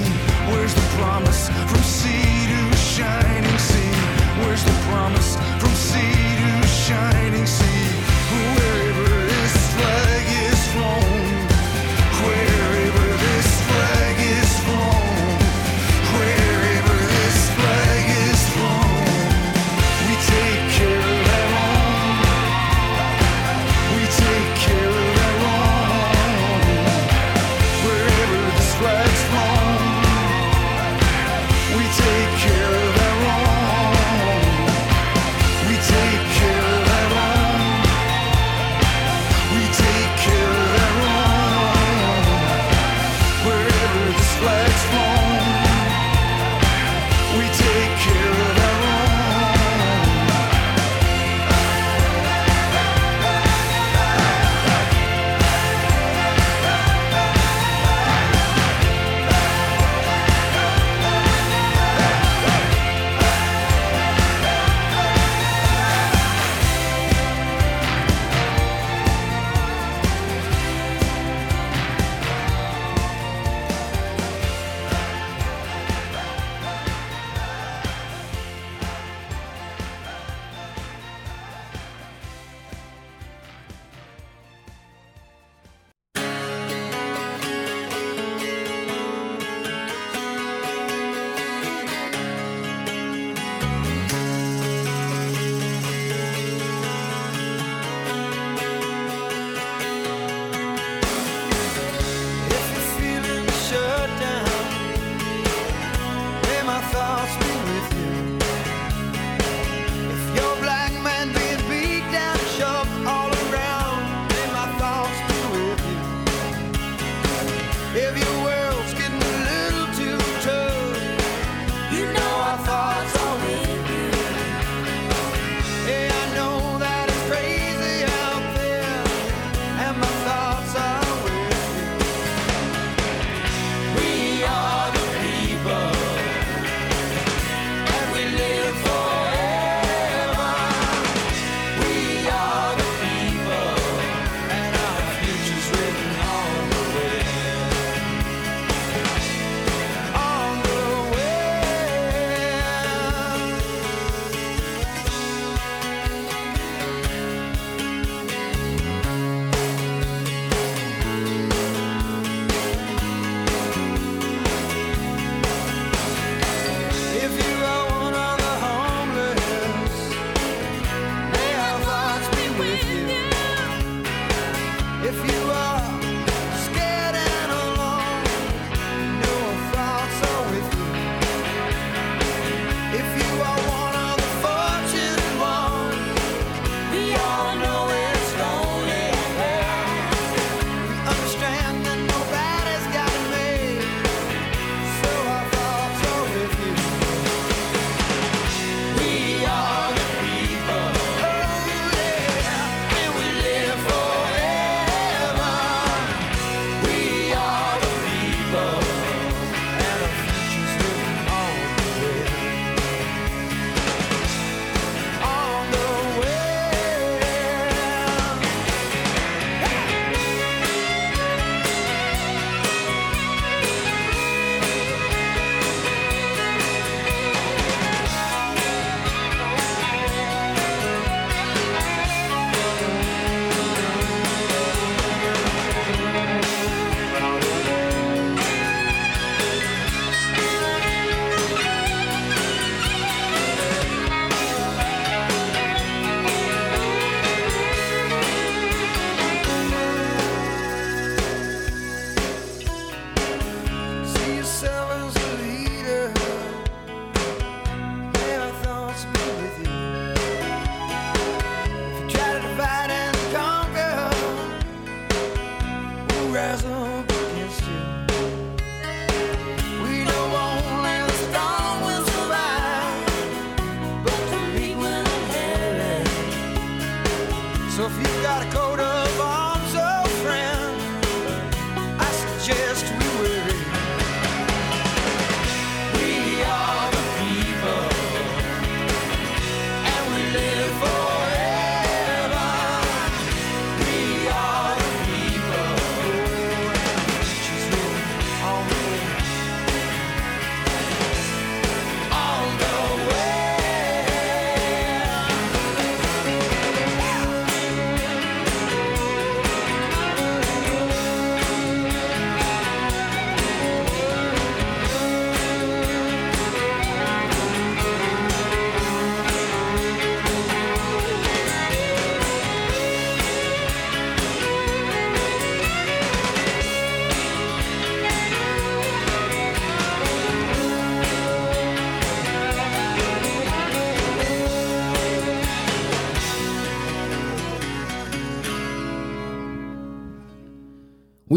Where's 0.52 0.74
the 0.74 0.88
promise 1.00 1.48
from 1.48 1.82
sea 1.82 2.46
to 2.52 2.78
shine? 2.78 3.37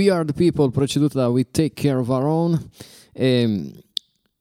We 0.01 0.11
Are 0.11 0.24
the 0.24 0.32
People, 0.32 0.70
preceduta 0.70 1.18
da 1.18 1.28
We 1.28 1.51
Take 1.51 1.74
Care 1.74 1.98
of 1.98 2.09
Our 2.09 2.24
Own. 2.24 2.70
E 3.12 3.70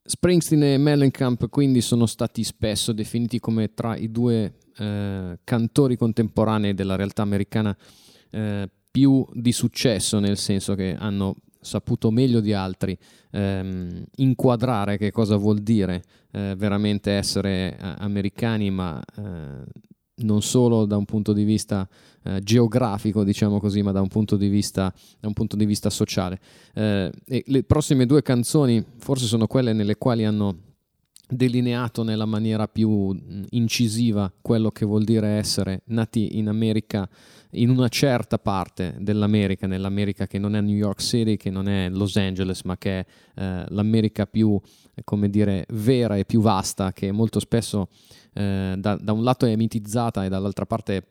Springsteen 0.02 0.62
e 0.62 0.78
Mellencamp 0.78 1.50
quindi 1.50 1.82
sono 1.82 2.06
stati 2.06 2.44
spesso 2.44 2.92
definiti 2.92 3.38
come 3.38 3.74
tra 3.74 3.94
i 3.94 4.10
due 4.10 4.54
eh, 4.78 5.38
cantori 5.44 5.98
contemporanei 5.98 6.72
della 6.72 6.96
realtà 6.96 7.20
americana 7.20 7.76
eh, 8.30 8.70
più 8.90 9.26
di 9.34 9.52
successo, 9.52 10.18
nel 10.18 10.38
senso 10.38 10.74
che 10.74 10.96
hanno 10.98 11.36
saputo 11.60 12.10
meglio 12.10 12.40
di 12.40 12.54
altri 12.54 12.96
ehm, 13.30 14.04
inquadrare 14.16 14.96
che 14.96 15.10
cosa 15.10 15.36
vuol 15.36 15.58
dire 15.58 16.02
eh, 16.32 16.54
veramente 16.56 17.10
essere 17.10 17.76
eh, 17.76 17.94
americani, 17.98 18.70
ma 18.70 18.98
eh, 18.98 19.64
non 20.20 20.42
solo 20.42 20.86
da 20.86 20.96
un 20.96 21.04
punto 21.04 21.32
di 21.32 21.44
vista 21.44 21.88
eh, 22.22 22.40
geografico, 22.40 23.24
diciamo 23.24 23.58
così, 23.58 23.82
ma 23.82 23.92
da 23.92 24.00
un 24.00 24.08
punto 24.08 24.36
di 24.36 24.48
vista, 24.48 24.92
un 25.22 25.32
punto 25.32 25.56
di 25.56 25.64
vista 25.64 25.90
sociale. 25.90 26.38
Eh, 26.74 27.10
le 27.24 27.62
prossime 27.64 28.06
due 28.06 28.22
canzoni 28.22 28.84
forse 28.98 29.26
sono 29.26 29.46
quelle 29.46 29.72
nelle 29.72 29.96
quali 29.96 30.24
hanno 30.24 30.68
delineato 31.30 32.02
nella 32.02 32.26
maniera 32.26 32.66
più 32.66 33.16
incisiva 33.50 34.32
quello 34.42 34.70
che 34.70 34.84
vuol 34.84 35.04
dire 35.04 35.28
essere 35.28 35.82
nati 35.86 36.38
in 36.38 36.48
America, 36.48 37.08
in 37.52 37.70
una 37.70 37.88
certa 37.88 38.38
parte 38.38 38.96
dell'America, 38.98 39.66
nell'America 39.66 40.26
che 40.26 40.38
non 40.38 40.56
è 40.56 40.60
New 40.60 40.74
York 40.74 41.00
City, 41.00 41.36
che 41.36 41.50
non 41.50 41.68
è 41.68 41.88
Los 41.88 42.16
Angeles, 42.16 42.62
ma 42.62 42.76
che 42.76 43.00
è 43.00 43.06
eh, 43.36 43.64
l'America 43.68 44.26
più, 44.26 44.60
come 45.04 45.30
dire, 45.30 45.66
vera 45.70 46.16
e 46.16 46.24
più 46.24 46.40
vasta, 46.40 46.92
che 46.92 47.12
molto 47.12 47.40
spesso 47.40 47.88
eh, 48.32 48.74
da, 48.76 48.96
da, 48.96 49.12
un 49.12 49.22
lato 49.22 49.46
è 49.46 49.56
mitizzata 49.56 50.24
e 50.24 50.28
dall'altra 50.28 50.66
parte 50.66 50.96
è 50.96 51.02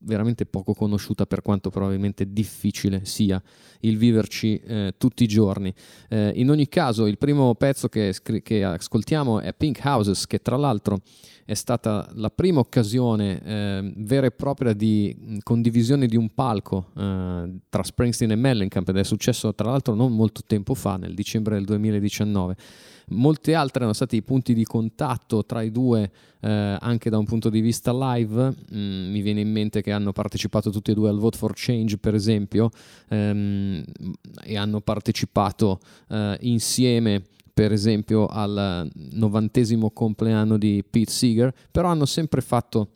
veramente 0.00 0.46
poco 0.46 0.74
conosciuta 0.74 1.26
per 1.26 1.42
quanto 1.42 1.70
probabilmente 1.70 2.32
difficile 2.32 3.04
sia 3.04 3.42
il 3.80 3.96
viverci 3.96 4.58
eh, 4.58 4.94
tutti 4.96 5.24
i 5.24 5.26
giorni. 5.26 5.72
Eh, 6.08 6.32
in 6.36 6.50
ogni 6.50 6.68
caso 6.68 7.06
il 7.06 7.18
primo 7.18 7.54
pezzo 7.54 7.88
che, 7.88 8.14
che, 8.42 8.64
ascoltiamo 8.64 9.40
è 9.40 9.52
Pink 9.54 9.80
Houses 9.82 10.26
che 10.26 10.40
tra 10.40 10.56
l'altro 10.56 11.00
è 11.48 11.54
stata 11.54 12.06
la 12.16 12.28
prima 12.28 12.60
occasione 12.60 13.42
eh, 13.42 13.92
vera 13.96 14.26
e 14.26 14.30
propria 14.32 14.74
di 14.74 15.38
condivisione 15.42 16.06
di 16.06 16.14
un 16.14 16.28
palco 16.34 16.90
eh, 16.94 17.60
tra 17.70 17.82
Springsteen 17.82 18.32
e 18.32 18.36
Mellencamp 18.36 18.86
ed 18.90 18.98
è 18.98 19.02
successo 19.02 19.54
tra 19.54 19.70
l'altro 19.70 19.94
non 19.94 20.14
molto 20.14 20.42
tempo 20.46 20.74
fa, 20.74 20.98
nel 20.98 21.14
dicembre 21.14 21.54
del 21.54 21.64
2019. 21.64 22.54
Molte 23.12 23.54
altre 23.54 23.78
erano 23.78 23.94
stati 23.94 24.16
i 24.16 24.22
punti 24.22 24.52
di 24.52 24.64
contatto 24.64 25.46
tra 25.46 25.62
i 25.62 25.70
due 25.70 26.10
eh, 26.40 26.76
anche 26.78 27.08
da 27.08 27.16
un 27.16 27.24
punto 27.24 27.48
di 27.48 27.62
vista 27.62 27.94
live. 27.94 28.54
Mm, 28.74 29.10
mi 29.10 29.22
viene 29.22 29.40
in 29.40 29.50
mente 29.50 29.80
che 29.80 29.90
hanno 29.90 30.12
partecipato 30.12 30.68
tutti 30.68 30.90
e 30.90 30.94
due 30.94 31.08
al 31.08 31.18
Vote 31.18 31.38
for 31.38 31.52
Change, 31.54 31.96
per 31.96 32.14
esempio, 32.14 32.68
ehm, 33.08 33.82
e 34.44 34.58
hanno 34.58 34.82
partecipato 34.82 35.80
eh, 36.10 36.36
insieme 36.42 37.22
per 37.58 37.72
esempio 37.72 38.26
al 38.26 38.88
novantesimo 38.94 39.90
compleanno 39.90 40.56
di 40.58 40.84
Pete 40.88 41.10
Seeger, 41.10 41.52
però 41.72 41.88
hanno 41.88 42.06
sempre 42.06 42.40
fatto 42.40 42.90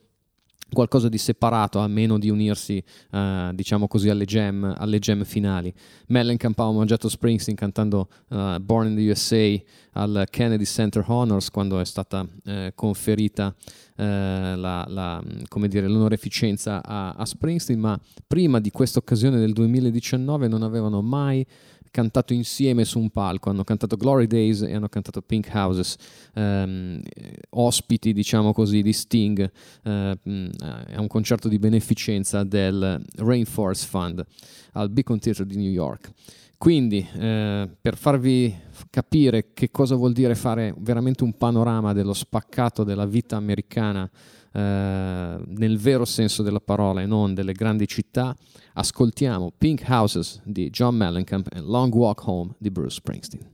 qualcosa 0.70 1.08
di 1.08 1.18
separato 1.18 1.80
a 1.80 1.88
meno 1.88 2.16
di 2.16 2.30
unirsi 2.30 2.82
uh, 3.10 3.52
diciamo 3.52 3.88
così 3.88 4.08
alle 4.08 4.24
jam, 4.24 4.72
alle 4.78 5.00
jam 5.00 5.24
finali. 5.24 5.74
Mellencamp 6.06 6.56
ha 6.60 6.68
omaggiato 6.68 7.08
Springsteen 7.08 7.56
cantando 7.56 8.08
uh, 8.28 8.60
Born 8.60 8.90
in 8.90 8.94
the 8.94 9.10
USA 9.10 10.00
al 10.00 10.26
Kennedy 10.30 10.64
Center 10.64 11.02
Honors 11.08 11.50
quando 11.50 11.80
è 11.80 11.84
stata 11.84 12.20
uh, 12.20 12.52
conferita 12.76 13.52
la, 13.94 14.84
la, 14.88 15.22
dire, 15.68 15.86
l'onoreficenza 15.86 16.82
a, 16.82 17.10
a 17.10 17.24
Springsteen 17.24 17.78
ma 17.78 18.00
prima 18.26 18.58
di 18.58 18.70
questa 18.70 18.98
occasione 18.98 19.38
del 19.38 19.52
2019 19.52 20.48
non 20.48 20.62
avevano 20.62 21.02
mai 21.02 21.46
cantato 21.92 22.32
insieme 22.32 22.84
su 22.84 22.98
un 22.98 23.10
palco, 23.10 23.50
hanno 23.50 23.62
cantato 23.62 23.96
Glory 23.96 24.26
Days 24.26 24.62
e 24.62 24.74
hanno 24.74 24.88
cantato 24.88 25.22
Pink 25.22 25.48
Houses, 25.52 25.96
ehm, 26.34 27.00
ospiti 27.50 28.12
diciamo 28.12 28.52
così 28.52 28.82
di 28.82 28.92
Sting, 28.92 29.48
eh, 29.84 30.18
è 30.22 30.96
un 30.96 31.06
concerto 31.06 31.48
di 31.48 31.58
beneficenza 31.60 32.42
del 32.42 33.00
Rainforest 33.16 33.86
Fund 33.86 34.24
al 34.72 34.90
Beacon 34.90 35.20
Theatre 35.20 35.46
di 35.46 35.56
New 35.56 35.70
York. 35.70 36.10
Quindi, 36.56 37.06
eh, 37.18 37.68
per 37.80 37.96
farvi 37.96 38.56
capire 38.88 39.52
che 39.52 39.70
cosa 39.70 39.94
vuol 39.96 40.12
dire 40.12 40.34
fare 40.34 40.72
veramente 40.78 41.24
un 41.24 41.36
panorama 41.36 41.92
dello 41.92 42.14
spaccato 42.14 42.84
della 42.84 43.04
vita 43.04 43.36
americana 43.36 44.08
nel 44.52 45.78
vero 45.78 46.04
senso 46.04 46.42
della 46.42 46.60
parola 46.60 47.00
e 47.00 47.06
non 47.06 47.34
delle 47.34 47.52
grandi 47.52 47.86
città, 47.86 48.36
ascoltiamo 48.74 49.52
Pink 49.56 49.84
Houses 49.88 50.40
di 50.44 50.70
John 50.70 50.96
Mellencamp 50.96 51.48
e 51.54 51.60
Long 51.60 51.92
Walk 51.94 52.26
Home 52.26 52.54
di 52.58 52.70
Bruce 52.70 52.96
Springsteen. 52.96 53.50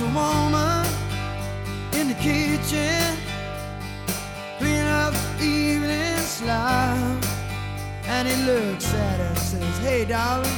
A 0.00 0.06
woman 0.06 0.86
in 1.92 2.08
the 2.08 2.14
kitchen, 2.14 3.16
clean 4.58 4.86
up 4.86 5.14
the 5.38 5.44
evening 5.44 6.16
slime. 6.18 7.20
And 8.06 8.26
he 8.26 8.34
looks 8.44 8.92
at 8.92 9.18
her 9.18 9.26
and 9.26 9.38
says, 9.38 9.78
Hey, 9.78 10.04
darling, 10.04 10.50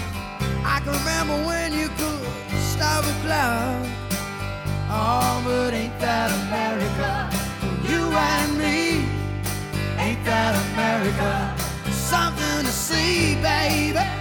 I 0.64 0.80
can 0.82 0.92
remember 0.92 1.34
when 1.46 1.72
you 1.74 1.88
could 1.98 2.60
stop 2.60 3.04
a 3.04 3.14
cloud. 3.24 3.86
Oh, 4.88 5.42
but 5.44 5.74
ain't 5.74 5.98
that 6.00 6.30
America 6.46 7.28
for 7.60 7.92
you 7.92 8.04
and 8.12 8.58
me? 8.58 9.04
Ain't 9.98 10.24
that 10.24 10.54
America? 10.72 11.92
Something 11.92 12.64
to 12.64 12.72
see, 12.72 13.34
baby. 13.42 14.15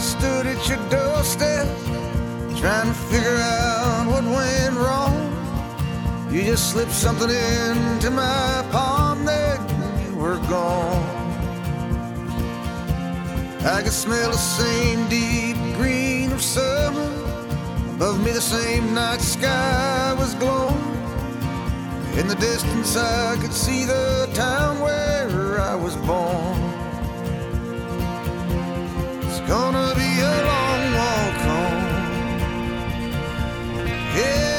stood 0.00 0.46
at 0.46 0.68
your 0.68 0.78
doorstep 0.88 1.66
trying 2.56 2.88
to 2.88 2.98
figure 3.10 3.36
out 3.36 4.06
what 4.06 4.24
went 4.24 4.76
wrong. 4.76 5.16
You 6.32 6.42
just 6.42 6.70
slipped 6.72 6.92
something 6.92 7.30
into 7.30 8.10
my 8.10 8.66
palm, 8.70 9.24
then 9.24 9.58
you 10.04 10.16
were 10.16 10.38
gone. 10.48 11.20
I 13.64 13.82
could 13.82 13.92
smell 13.92 14.30
the 14.30 14.38
same 14.38 15.08
deep 15.08 15.56
green 15.76 16.32
of 16.32 16.42
summer. 16.42 17.10
Above 17.96 18.24
me, 18.24 18.32
the 18.32 18.40
same 18.40 18.94
night 18.94 19.20
sky 19.20 20.14
was 20.18 20.34
glowing. 20.34 20.74
In 22.18 22.26
the 22.26 22.36
distance, 22.36 22.96
I 22.96 23.36
could 23.40 23.52
see 23.52 23.84
the 23.84 24.30
town 24.32 24.80
where 24.80 25.60
I 25.60 25.74
was 25.74 25.96
born. 25.96 26.49
Gonna 29.50 29.92
be 29.96 30.20
a 30.20 30.34
long 30.48 30.82
walk 30.94 31.40
home. 31.48 31.84
Yeah. 34.14 34.49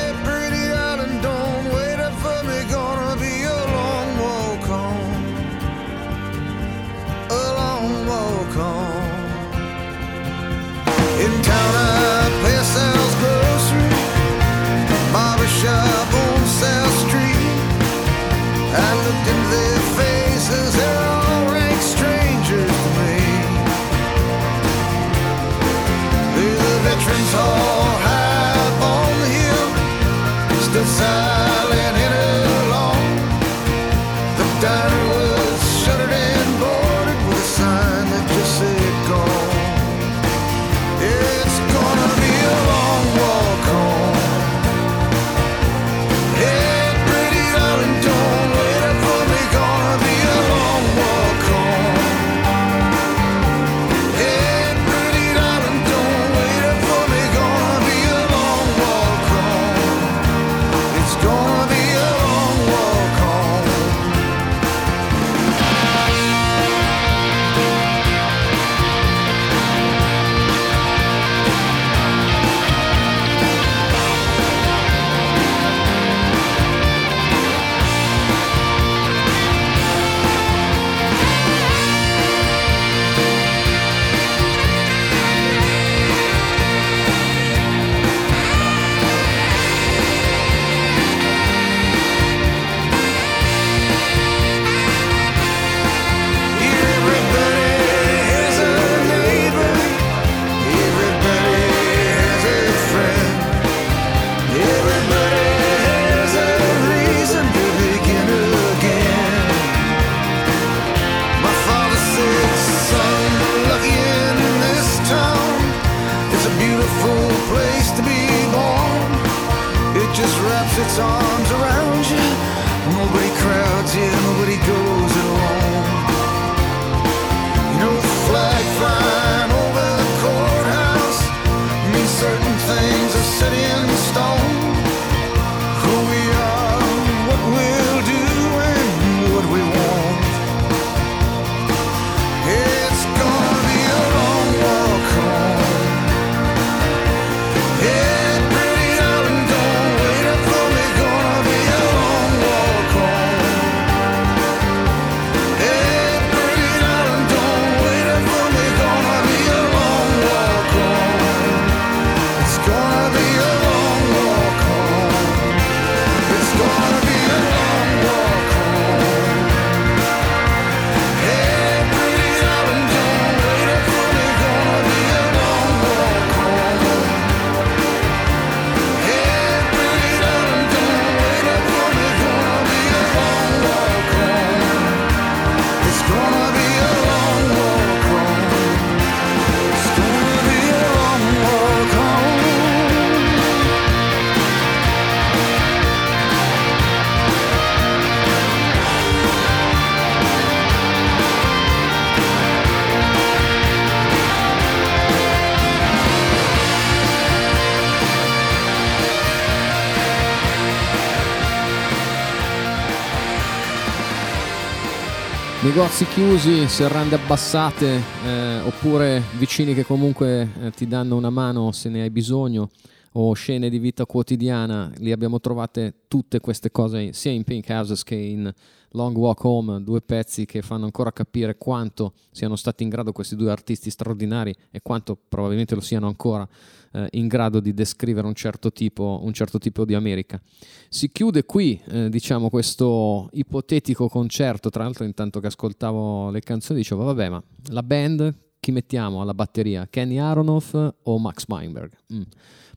Negozi 215.74 216.06
chiusi, 216.06 216.68
serrande 216.68 217.16
abbassate, 217.16 218.02
eh, 218.26 218.60
oppure 218.60 219.24
vicini 219.38 219.74
che 219.74 219.86
comunque 219.86 220.50
eh, 220.60 220.72
ti 220.72 220.86
danno 220.86 221.16
una 221.16 221.30
mano 221.30 221.72
se 221.72 221.88
ne 221.88 222.02
hai 222.02 222.10
bisogno, 222.10 222.72
o 223.14 223.32
scene 223.32 223.70
di 223.70 223.80
vita 223.80 224.06
quotidiana, 224.06 224.92
li 224.98 225.14
abbiamo 225.14 225.40
trovate 225.40 226.02
tutte 226.10 226.42
queste 226.42 226.72
cose 226.72 227.14
sia 227.14 227.32
in 227.32 227.46
Pink 227.46 227.68
Houses 227.70 228.04
che 228.04 228.16
in 228.16 228.54
Long 228.90 229.16
Walk 229.16 229.46
Home, 229.46 229.82
due 229.82 230.02
pezzi 230.02 230.46
che 230.46 230.62
fanno 230.62 230.84
ancora 230.84 231.14
capire 231.14 231.58
quanto 231.58 232.16
siano 232.32 232.58
stati 232.58 232.84
in 232.84 232.90
grado 232.90 233.14
questi 233.14 233.38
due 233.38 233.52
artisti 233.52 233.90
straordinari 233.90 234.54
e 234.72 234.82
quanto 234.82 235.18
probabilmente 235.30 235.74
lo 235.74 235.82
siano 235.82 236.08
ancora 236.08 236.46
eh, 236.92 237.08
in 237.12 237.28
grado 237.28 237.60
di 237.60 237.74
descrivere 237.74 238.28
un 238.28 238.34
certo 238.34 238.72
tipo, 238.72 239.20
un 239.24 239.34
certo 239.34 239.58
tipo 239.58 239.86
di 239.86 239.94
America. 239.94 240.42
Si 240.90 241.12
chiude 241.12 241.46
qui, 241.46 241.82
eh, 241.88 242.10
diciamo, 242.10 242.50
questo 242.50 243.30
ipotetico 243.34 244.08
concerto, 244.08 244.70
tra 244.70 244.84
l'altro 244.84 245.06
intanto 245.06 245.40
che 245.40 245.48
ascoltavo 245.48 246.30
le 246.30 246.42
canzoni 246.42 246.80
dicevo, 246.80 247.04
vabbè, 247.04 247.30
ma 247.30 247.44
la 247.70 247.84
band 247.84 248.34
chi 248.60 248.72
mettiamo 248.72 249.22
alla 249.22 249.34
batteria? 249.34 249.88
Kenny 249.90 250.18
Aronoff 250.18 250.74
o 251.04 251.18
Max 251.18 251.46
Weinberg? 251.48 251.92
Mm. 252.14 252.22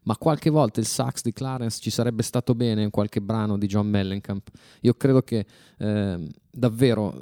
Ma 0.05 0.17
qualche 0.17 0.51
volta 0.51 0.81
il 0.81 0.87
sax 0.87 1.23
di 1.23 1.33
Clarence 1.33 1.81
ci 1.81 1.91
sarebbe 1.91 2.23
stato 2.23 2.55
bene 2.55 2.83
in 2.83 2.91
qualche 2.91 3.21
brano 3.21 3.57
di 3.57 3.67
John 3.67 3.89
Mellencamp. 3.89 4.51
Io 4.81 4.95
credo 4.95 5.23
che 5.23 5.47
eh, 5.79 6.29
davvero 6.51 7.19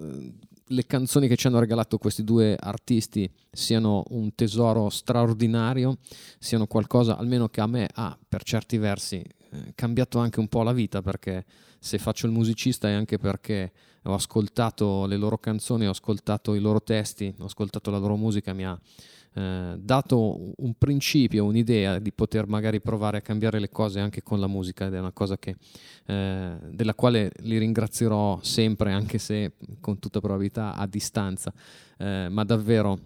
le 0.72 0.86
canzoni 0.86 1.28
che 1.28 1.36
ci 1.36 1.46
hanno 1.46 1.58
regalato 1.58 1.98
questi 1.98 2.24
due 2.24 2.56
artisti 2.58 3.30
siano 3.50 4.04
un 4.08 4.34
tesoro 4.34 4.88
straordinario, 4.88 5.98
siano 6.38 6.66
qualcosa 6.66 7.16
almeno 7.16 7.48
che 7.48 7.60
a 7.60 7.66
me 7.66 7.88
ha 7.92 8.18
per 8.26 8.42
certi 8.42 8.78
versi 8.78 9.16
eh, 9.16 9.72
cambiato 9.74 10.18
anche 10.18 10.40
un 10.40 10.48
po' 10.48 10.62
la 10.62 10.72
vita 10.72 11.02
perché 11.02 11.44
se 11.78 11.98
faccio 11.98 12.26
il 12.26 12.32
musicista 12.32 12.88
è 12.88 12.92
anche 12.92 13.18
perché 13.18 13.72
ho 14.04 14.14
ascoltato 14.14 15.06
le 15.06 15.16
loro 15.16 15.38
canzoni, 15.38 15.86
ho 15.86 15.90
ascoltato 15.90 16.54
i 16.54 16.60
loro 16.60 16.82
testi, 16.82 17.32
ho 17.38 17.44
ascoltato 17.44 17.90
la 17.90 17.98
loro 17.98 18.16
musica, 18.16 18.52
mi 18.52 18.64
ha 18.64 18.78
eh, 19.34 19.74
dato 19.78 20.52
un 20.56 20.74
principio, 20.76 21.44
un'idea 21.44 21.98
di 21.98 22.12
poter 22.12 22.46
magari 22.46 22.80
provare 22.80 23.18
a 23.18 23.20
cambiare 23.20 23.58
le 23.58 23.70
cose 23.70 24.00
anche 24.00 24.22
con 24.22 24.40
la 24.40 24.46
musica 24.46 24.86
ed 24.86 24.94
è 24.94 24.98
una 24.98 25.12
cosa 25.12 25.38
che, 25.38 25.56
eh, 26.06 26.56
della 26.70 26.94
quale 26.94 27.32
li 27.40 27.58
ringrazierò 27.58 28.40
sempre, 28.42 28.92
anche 28.92 29.18
se 29.18 29.52
con 29.80 29.98
tutta 29.98 30.20
probabilità 30.20 30.74
a 30.74 30.86
distanza, 30.86 31.52
eh, 31.98 32.28
ma 32.30 32.44
davvero 32.44 32.98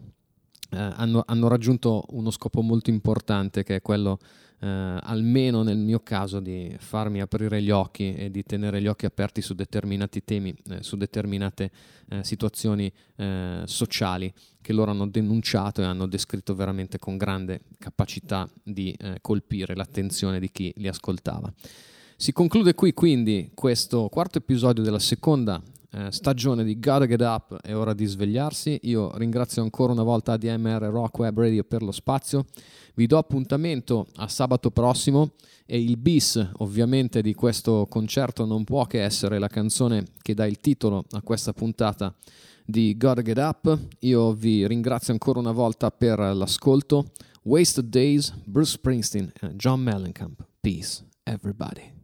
eh, 0.70 0.76
hanno, 0.78 1.22
hanno 1.24 1.48
raggiunto 1.48 2.04
uno 2.10 2.30
scopo 2.30 2.60
molto 2.60 2.90
importante 2.90 3.62
che 3.62 3.76
è 3.76 3.82
quello 3.82 4.18
eh, 4.58 4.66
almeno 4.66 5.62
nel 5.62 5.76
mio 5.76 6.00
caso, 6.00 6.40
di 6.40 6.74
farmi 6.78 7.20
aprire 7.20 7.62
gli 7.62 7.70
occhi 7.70 8.14
e 8.14 8.30
di 8.30 8.42
tenere 8.42 8.80
gli 8.80 8.86
occhi 8.86 9.06
aperti 9.06 9.42
su 9.42 9.54
determinati 9.54 10.24
temi, 10.24 10.54
eh, 10.70 10.82
su 10.82 10.96
determinate 10.96 11.70
eh, 12.08 12.24
situazioni 12.24 12.90
eh, 13.16 13.62
sociali 13.64 14.32
che 14.60 14.72
loro 14.72 14.90
hanno 14.90 15.06
denunciato 15.06 15.82
e 15.82 15.84
hanno 15.84 16.06
descritto 16.06 16.54
veramente 16.54 16.98
con 16.98 17.16
grande 17.16 17.60
capacità 17.78 18.48
di 18.62 18.92
eh, 18.92 19.18
colpire 19.20 19.74
l'attenzione 19.74 20.40
di 20.40 20.50
chi 20.50 20.72
li 20.76 20.88
ascoltava. 20.88 21.52
Si 22.16 22.32
conclude 22.32 22.74
qui 22.74 22.94
quindi 22.94 23.50
questo 23.54 24.08
quarto 24.08 24.38
episodio 24.38 24.82
della 24.82 24.98
seconda 24.98 25.62
eh, 25.92 26.10
stagione 26.10 26.64
di 26.64 26.78
Gotta 26.78 27.06
Get 27.06 27.20
Up, 27.20 27.60
è 27.60 27.74
ora 27.74 27.94
di 27.94 28.04
svegliarsi. 28.04 28.78
Io 28.82 29.16
ringrazio 29.16 29.62
ancora 29.62 29.92
una 29.92 30.02
volta 30.02 30.32
ADMR 30.32 30.82
Rock 30.90 31.18
Web 31.18 31.38
Radio 31.38 31.64
per 31.64 31.82
lo 31.82 31.92
spazio. 31.92 32.44
Vi 32.94 33.06
do 33.06 33.18
appuntamento 33.18 34.06
a 34.16 34.28
sabato 34.28 34.70
prossimo 34.70 35.32
e 35.66 35.80
il 35.80 35.96
bis 35.96 36.50
ovviamente 36.58 37.22
di 37.22 37.34
questo 37.34 37.86
concerto 37.88 38.44
non 38.44 38.64
può 38.64 38.86
che 38.86 39.02
essere 39.02 39.38
la 39.38 39.48
canzone 39.48 40.04
che 40.22 40.34
dà 40.34 40.46
il 40.46 40.60
titolo 40.60 41.04
a 41.10 41.22
questa 41.22 41.52
puntata 41.52 42.14
di 42.64 42.96
Gotta 42.96 43.22
Get 43.22 43.38
Up. 43.38 43.78
Io 44.00 44.32
vi 44.32 44.66
ringrazio 44.66 45.12
ancora 45.12 45.38
una 45.38 45.52
volta 45.52 45.90
per 45.90 46.18
l'ascolto. 46.18 47.12
Wasted 47.42 47.86
Days, 47.86 48.34
Bruce 48.44 48.72
Springsteen 48.72 49.32
John 49.54 49.80
Mellencamp. 49.80 50.44
Peace, 50.60 51.04
everybody. 51.22 51.94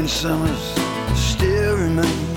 Many 0.00 0.08
summers 0.08 0.80
still 1.14 1.76
remain? 1.76 2.29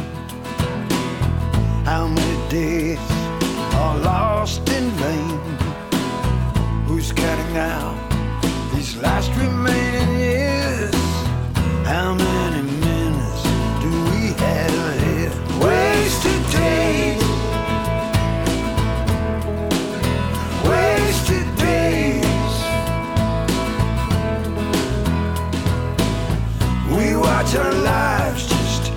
Our 27.56 27.74
lives 27.74 28.48
just 28.48 28.92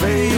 fade 0.00 0.37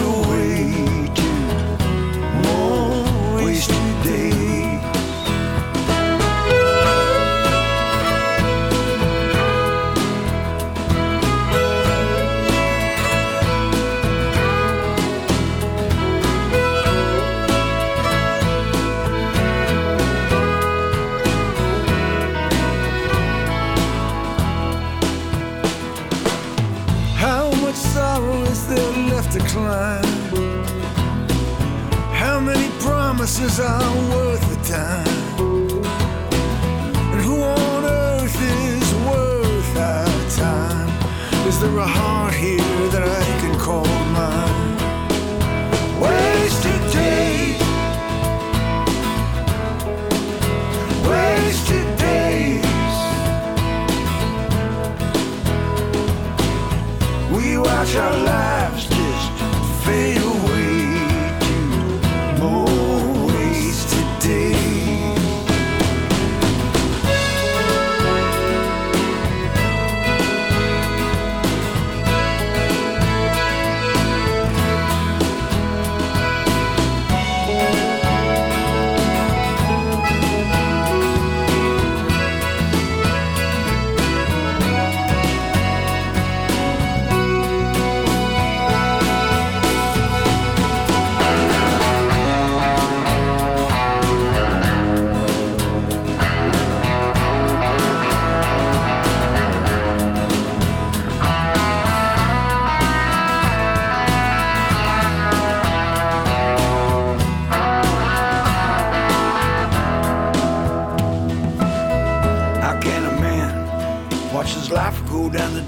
promises 33.20 33.60
are 33.60 33.94
worth 34.08 34.40
the 34.48 34.56
time? 34.66 35.06
And 37.12 37.20
who 37.20 37.42
on 37.42 37.84
earth 37.84 38.34
is 38.40 38.94
worth 39.04 39.76
our 39.76 40.30
time? 40.30 40.88
Is 41.46 41.60
there 41.60 41.76
a 41.76 41.86
heart 41.86 42.32
here 42.32 42.88
that 42.94 43.02
I 43.02 43.24
can 43.42 43.58
call 43.58 43.84
mine? 44.16 44.76
Wasted 46.00 46.82
days. 46.96 47.60
Wasted 51.10 51.88
days. 51.98 52.96
We 57.36 57.58
watch 57.58 57.96
our 57.96 58.16
lives 58.24 58.89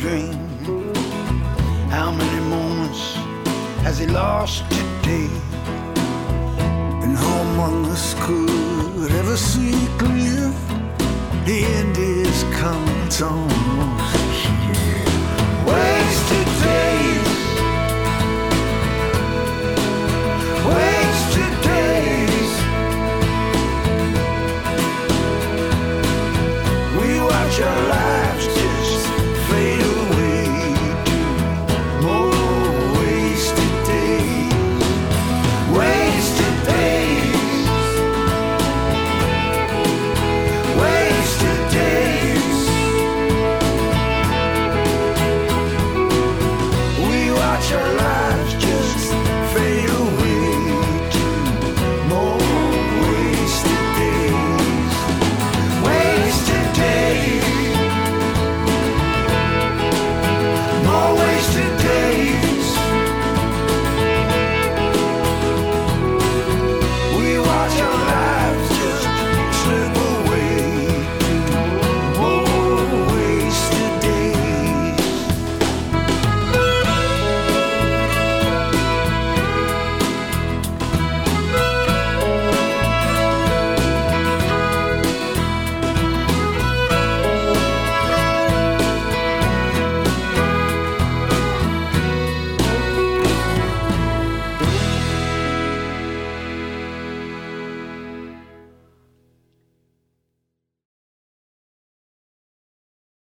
dream. 0.02 0.34
How 1.88 2.10
many 2.10 2.40
moments 2.48 3.14
has 3.86 3.98
he 4.00 4.06
lost 4.06 4.64
today? 4.68 5.30
And 7.02 7.16
who 7.16 7.32
among 7.46 7.86
us 7.86 8.14
could 8.24 9.12
ever 9.12 9.36
see 9.36 9.86
clear? 9.98 10.50
The 11.46 11.58
end 11.78 11.96
is 11.96 12.42
coming, 12.60 13.06
it's 13.06 13.22
almost 13.22 14.46
here. 14.66 15.06
Wasted 15.66 15.91